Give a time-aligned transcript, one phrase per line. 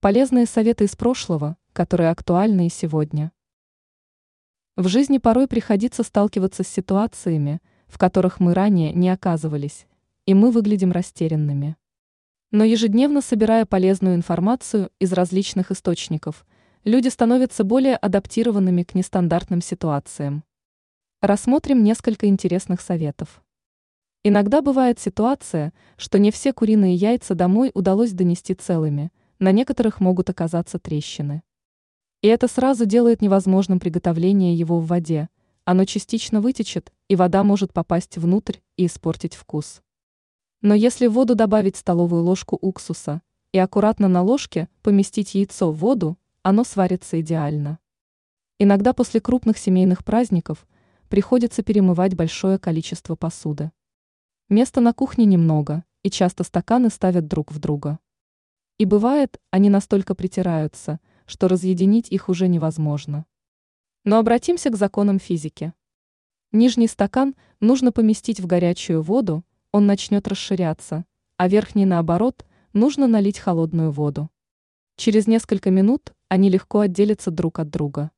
[0.00, 3.32] Полезные советы из прошлого, которые актуальны и сегодня.
[4.76, 9.88] В жизни порой приходится сталкиваться с ситуациями, в которых мы ранее не оказывались,
[10.24, 11.76] и мы выглядим растерянными.
[12.52, 16.46] Но ежедневно собирая полезную информацию из различных источников,
[16.84, 20.44] люди становятся более адаптированными к нестандартным ситуациям.
[21.20, 23.42] Рассмотрим несколько интересных советов.
[24.22, 30.30] Иногда бывает ситуация, что не все куриные яйца домой удалось донести целыми, на некоторых могут
[30.30, 31.42] оказаться трещины.
[32.22, 35.28] И это сразу делает невозможным приготовление его в воде.
[35.64, 39.82] Оно частично вытечет, и вода может попасть внутрь и испортить вкус.
[40.60, 45.76] Но если в воду добавить столовую ложку уксуса и аккуратно на ложке поместить яйцо в
[45.76, 47.78] воду, оно сварится идеально.
[48.58, 50.66] Иногда после крупных семейных праздников
[51.08, 53.70] приходится перемывать большое количество посуды.
[54.48, 58.00] Места на кухне немного, и часто стаканы ставят друг в друга.
[58.78, 63.26] И бывает, они настолько притираются, что разъединить их уже невозможно.
[64.04, 65.72] Но обратимся к законам физики.
[66.52, 71.04] Нижний стакан нужно поместить в горячую воду, он начнет расширяться,
[71.36, 74.30] а верхний, наоборот, нужно налить холодную воду.
[74.96, 78.12] Через несколько минут они легко отделятся друг от друга.